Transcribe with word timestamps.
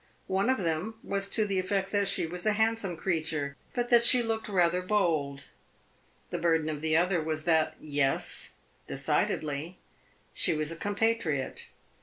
One 0.25 0.49
of 0.49 0.57
them 0.57 0.95
was 1.03 1.29
to 1.29 1.45
the 1.45 1.59
effect 1.59 1.91
that 1.91 2.07
she 2.07 2.25
was 2.25 2.43
a 2.47 2.53
handsome 2.53 2.97
creature, 2.97 3.55
but 3.75 3.89
that 3.91 4.03
she 4.03 4.23
looked 4.23 4.49
rather 4.49 4.81
bold; 4.81 5.43
the 6.31 6.39
burden 6.39 6.69
of 6.69 6.81
the 6.81 6.97
other 6.97 7.21
was 7.21 7.43
that 7.43 7.75
yes, 7.79 8.53
decidedly 8.87 9.77
she 10.33 10.55
was 10.55 10.71
a 10.71 10.75
compatriot. 10.75 11.67